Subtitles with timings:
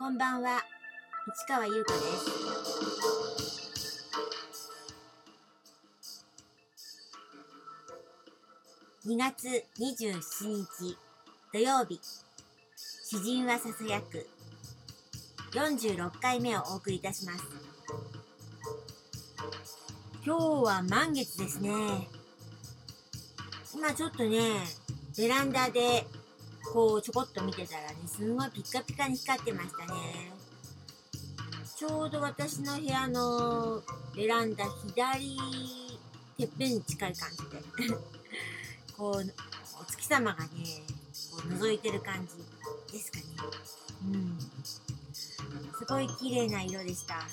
[0.00, 0.62] こんばんは、
[1.28, 2.30] 市川優子です。
[9.06, 10.96] 2月27日
[11.52, 12.00] 土曜日、
[12.76, 14.26] 詩人はささやく
[15.52, 17.44] 46回目をお送りいたします。
[20.24, 22.08] 今日は満月ですね。
[23.74, 24.64] 今ちょっとね、
[25.18, 26.06] ベランダで
[26.72, 30.32] こうちょこっと見てたらね、すんごいピッカピカに光ってましたね。
[31.76, 33.82] ちょうど私の部屋の
[34.14, 35.38] ベランダ左
[36.36, 37.36] てっぺんに近い感じ
[37.88, 37.94] で、
[38.96, 39.34] こう、
[39.80, 40.48] お月様がね、
[41.30, 43.24] こう覗いてる感じですかね。
[44.04, 44.38] うん。
[45.78, 47.26] すごい綺麗な色でした。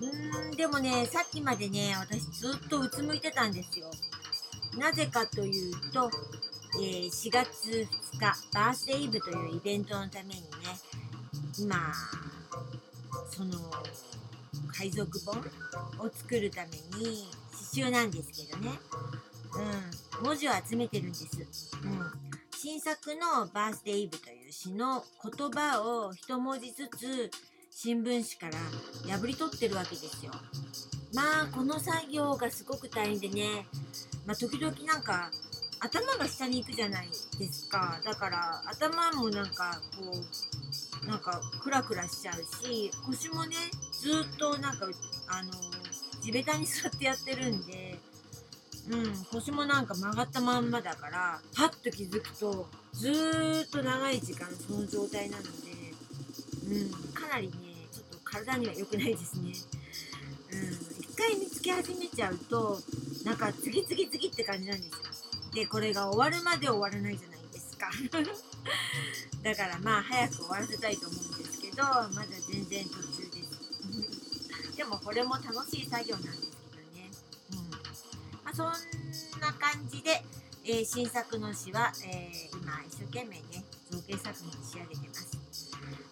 [0.00, 3.90] うーん、でもね、さっきまでね、私ずっとうつむいてたんですよ。
[4.76, 6.10] なぜかというと、
[6.76, 7.86] えー4月2
[8.18, 8.20] 日、
[8.52, 10.46] バースデーイブというイベントのためにね、
[11.58, 11.92] 今、
[13.30, 13.52] その、
[14.76, 15.38] 海賊本
[16.04, 17.28] を作るために
[17.72, 18.70] 刺繍なんですけどね、
[20.20, 21.28] うん、文字を集めてるんです。
[21.84, 22.12] うん、
[22.56, 27.30] 新作のバースデーイブという詩の言葉を一文字ずつ
[27.70, 28.58] 新聞紙か
[29.06, 30.32] ら破り取ってるわけですよ。
[31.14, 33.66] まあ、この作業がすごく大変でね、
[34.26, 35.30] まあ、時々なんか
[35.80, 37.08] 頭が下に行くじゃない
[37.38, 38.00] ですか。
[38.04, 43.56] だから頭もなんかこうなんかクラクラしちゃうし腰もね
[43.92, 44.86] ずっとなんか
[45.28, 45.52] あの
[46.22, 47.98] 地べたに座ってやってるんで
[48.90, 55.48] うん腰もなんか曲がったまんまだからパッと気づくとずーっと長い時間その状態なので
[56.68, 57.52] うんかなりね
[57.92, 59.52] ちょっと体には良くないですね。
[60.52, 62.78] うん一回見つけ始めちゃうと
[63.24, 64.94] なんか次々次って感じなんですよ。
[65.54, 67.88] でこれが終わるまで終わらないじゃないですか。
[69.42, 74.76] だからまあ早く終わらせたいと思うんですけどまだ全然途中です。
[74.76, 76.46] でもこれも楽しい作業なんですけ
[76.76, 77.10] どね。
[77.52, 77.70] うん。
[77.70, 80.24] まあそんな感じで、
[80.64, 85.44] えー新作の詩は、えー今一生懸命ね造形作品に仕上げてます。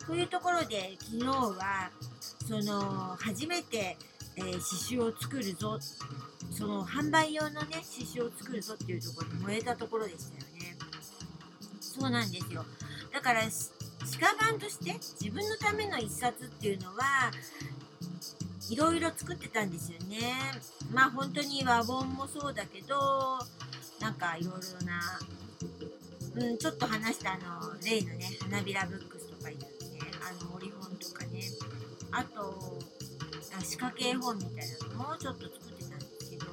[0.06, 1.90] というところで昨日は
[2.46, 3.96] その初めて、
[4.36, 5.78] えー刺繍を作るぞ。
[6.50, 10.76] その販売用のね刺繍を作るぞっていうところに燃えたところでしたよね。
[11.80, 12.64] そうなんですよ。
[13.12, 13.42] だから
[14.20, 17.30] 鹿版として自分のための一冊っていうのは
[18.70, 20.34] いろいろ作ってたんですよね。
[20.90, 23.38] まあ本当に和本もそうだけど
[24.00, 25.18] なんかいろいろな
[26.34, 29.66] うん、ちょっと話したあの例のね花びらブックスとかいうね
[30.22, 31.42] あの折本とかね。
[32.10, 32.78] あと
[33.58, 36.46] あ仕掛け絵本みたいなのもちょっと作ってたんですけど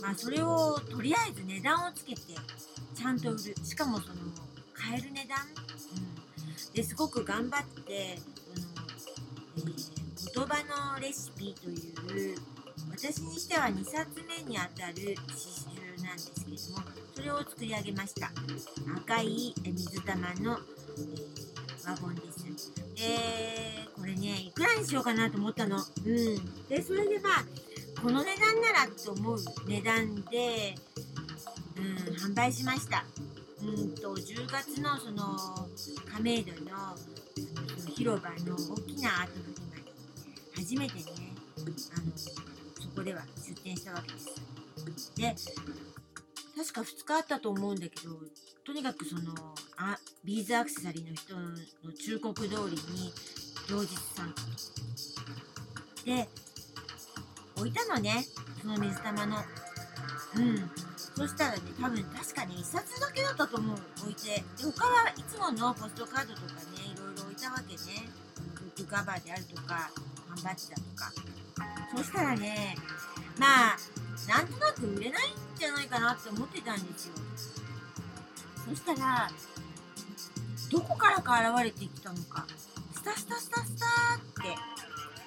[0.00, 2.20] まあそれをとりあえず値段をつけて
[2.94, 3.38] ちゃんと売る。
[3.64, 4.14] しかもその
[4.74, 8.18] 買える値段、うん、ですごく頑張って
[9.56, 9.98] その、えー
[10.34, 11.68] 言葉のレシピと
[12.12, 12.36] いう
[12.90, 15.14] 私にしては2冊目にあたる刺
[15.66, 18.30] 繍なんですけどもそれを作り上げました。
[18.96, 20.58] 赤い水玉の、
[20.96, 21.47] えー、
[21.88, 22.70] ワゴンです。
[22.94, 25.78] でこれねいくらにしようかなと思ったの。
[25.78, 26.68] うん。
[26.68, 30.74] でそれでまあこの値段ならと思う値段で、
[31.76, 33.04] うん、販売しました。
[33.62, 35.36] うんと10月のその
[36.12, 36.94] 亀戸の
[37.96, 39.92] 広場の大きなアートフリマに
[40.56, 41.02] 初めてね
[41.56, 42.30] あのそ
[42.94, 45.12] こでは出店したわけです。
[45.16, 45.34] で
[46.56, 48.12] 確か2日あったと思うんだけど
[48.64, 49.32] とにかくその
[49.80, 52.56] あビーズアクセサリーの人の忠告通り
[52.92, 53.12] に
[53.70, 54.42] 両日参加
[56.04, 56.28] で
[57.56, 58.24] 置いたのね
[58.60, 59.36] その水玉の。
[60.36, 60.70] うん。
[61.16, 63.78] そしたらね多分確かに1冊だけだったと思う。
[64.02, 64.34] 置いて。
[64.34, 68.08] で他はいつものポストカードとかねいろいろ置いたわけね。
[68.76, 69.90] ブックカバーであるとか
[70.28, 71.12] 缶バッジだとか。
[71.96, 72.76] そしたらね
[73.38, 73.76] まあ
[74.28, 77.14] なんとなく売れないんじゃないかなって思ってたんですよ。
[78.68, 79.30] そしたら
[80.70, 82.46] どこからか現れてきたのか。
[82.92, 83.86] スタスタスタスタ
[84.16, 84.56] って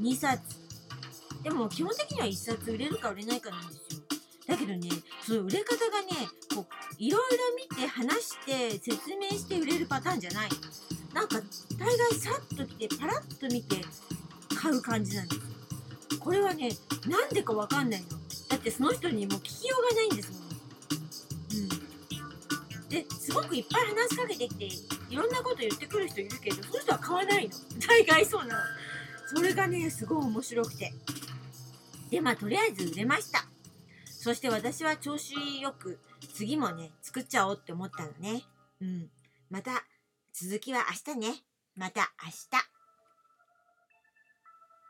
[0.00, 0.42] 2冊。
[1.42, 4.02] でも基本的には1冊売れるか売れないかなんですよ。
[4.46, 4.88] だけどね
[5.24, 10.48] その売れ方がねこういろいろ見て話して説明して売れるパターンじゃない。
[11.14, 11.40] なんか
[11.78, 13.76] 大概さっと来てパラッと見て
[14.54, 15.38] 買う感じなんです。
[15.38, 15.42] よ
[16.20, 16.70] これはね
[17.06, 18.08] なんでかわかんないの。
[18.48, 20.51] だってその人にもう聞きようがないんですもん
[22.92, 24.66] ですごくいっぱい話しかけてきて
[25.08, 27.54] いろんなこと言ってくる人いるけどその人は買わないの。
[27.88, 28.60] 大概そうなの。
[29.34, 30.92] それがねすごい面白くて。
[32.10, 33.46] でまあとりあえず売れました。
[34.04, 35.98] そして私は調子よく
[36.34, 38.42] 次もね作っちゃおうって思ったのね。
[38.82, 39.08] うん。
[39.48, 39.84] また
[40.34, 41.34] 続きは明日ね。
[41.74, 42.71] また明日。